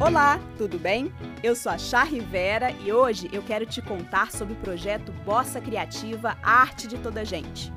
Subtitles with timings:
[0.00, 1.12] Olá, tudo bem?
[1.42, 5.60] Eu sou a Chá Rivera e hoje eu quero te contar sobre o projeto Bossa
[5.60, 7.70] Criativa Arte de Toda Gente.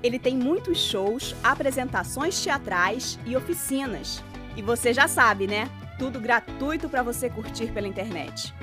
[0.00, 4.22] Ele tem muitos shows, apresentações teatrais e oficinas.
[4.56, 5.68] E você já sabe, né?
[5.98, 8.54] Tudo gratuito para você curtir pela internet.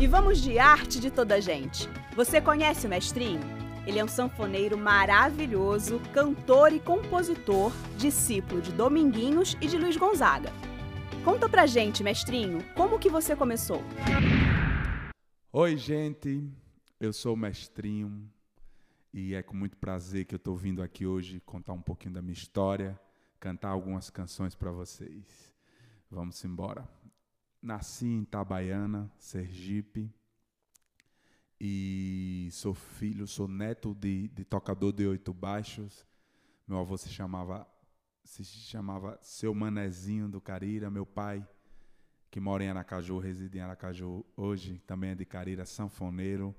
[0.00, 1.86] E vamos de arte de toda gente.
[2.16, 3.59] Você conhece o mestrinho?
[3.86, 10.52] Ele é um sanfoneiro maravilhoso, cantor e compositor, discípulo de Dominguinhos e de Luiz Gonzaga.
[11.24, 13.82] Conta pra gente, mestrinho, como que você começou?
[15.52, 16.46] Oi, gente.
[17.00, 18.30] Eu sou o mestrinho
[19.12, 22.20] e é com muito prazer que eu estou vindo aqui hoje contar um pouquinho da
[22.20, 23.00] minha história,
[23.40, 25.54] cantar algumas canções para vocês.
[26.10, 26.86] Vamos embora.
[27.62, 30.12] Nasci em Itabaiana, Sergipe,
[31.60, 36.06] e sou filho, sou neto de, de tocador de oito baixos.
[36.66, 37.66] Meu avô se chamava
[38.24, 41.46] se chamava Seu Manezinho do Carira, meu pai
[42.30, 46.54] que mora em Aracaju, reside em Aracaju hoje, também é de Carira, sanfoneiro,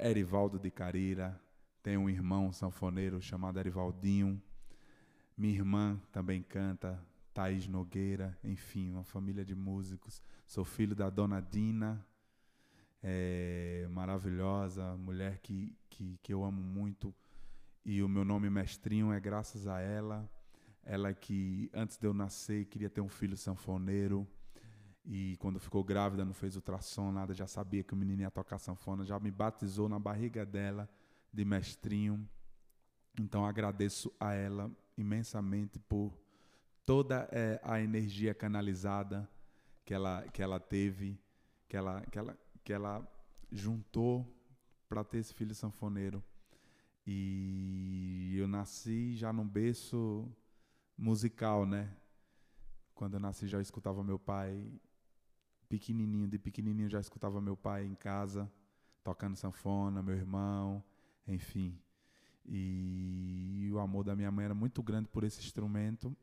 [0.00, 1.38] Erivaldo de Carira,
[1.82, 4.42] tem um irmão sanfoneiro chamado Erivaldinho,
[5.36, 6.98] minha irmã também canta,
[7.34, 10.22] Thaís Nogueira, enfim, uma família de músicos.
[10.46, 12.04] Sou filho da dona Dina,
[13.02, 17.14] é, maravilhosa, mulher que, que, que eu amo muito.
[17.84, 20.30] E o meu nome mestrinho é graças a ela.
[20.84, 24.26] Ela que, antes de eu nascer, queria ter um filho sanfoneiro.
[25.04, 28.58] E quando ficou grávida, não fez ultrassom, nada, já sabia que o menino ia tocar
[28.58, 30.88] sanfona, já me batizou na barriga dela
[31.32, 32.28] de mestrinho.
[33.18, 36.16] Então agradeço a ela imensamente por
[36.86, 39.28] toda é, a energia canalizada
[39.84, 41.18] que ela, que ela teve,
[41.68, 43.06] que ela, que ela, que ela
[43.50, 44.26] juntou
[44.88, 46.22] para ter esse filho sanfoneiro.
[47.06, 50.30] E eu nasci já num berço
[50.96, 51.94] musical, né?
[52.94, 54.72] Quando eu nasci já escutava meu pai
[55.68, 58.50] pequenininho, de pequenininho já escutava meu pai em casa
[59.02, 60.82] tocando sanfona, meu irmão,
[61.26, 61.76] enfim.
[62.44, 66.16] E o amor da minha mãe era muito grande por esse instrumento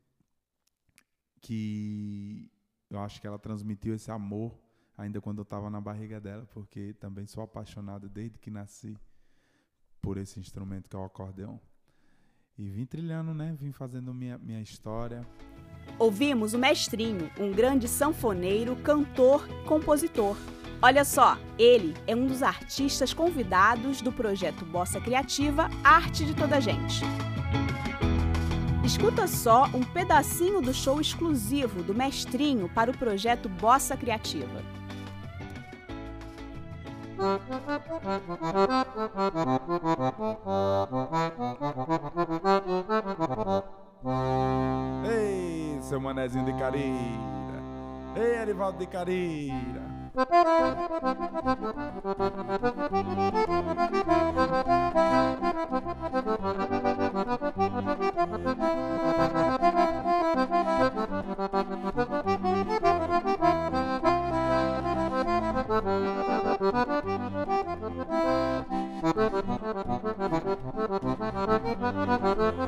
[1.40, 2.50] que
[2.88, 4.58] eu acho que ela transmitiu esse amor
[5.00, 8.96] ainda quando eu estava na barriga dela, porque também sou apaixonado desde que nasci
[10.02, 11.58] por esse instrumento que é o acordeão.
[12.58, 13.56] E vim trilhando, né?
[13.58, 15.26] Vim fazendo minha, minha história.
[15.98, 20.36] Ouvimos o Mestrinho, um grande sanfoneiro, cantor, compositor.
[20.82, 26.60] Olha só, ele é um dos artistas convidados do projeto Bossa Criativa Arte de Toda
[26.60, 27.02] Gente.
[28.84, 34.79] Escuta só um pedacinho do show exclusivo do Mestrinho para o projeto Bossa Criativa.
[45.04, 47.60] Ei, seu manezinho de Carira.
[48.16, 48.86] Ei, Arivaldo de
[72.32, 72.60] Thank